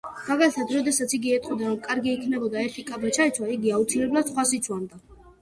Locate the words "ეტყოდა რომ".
1.35-1.75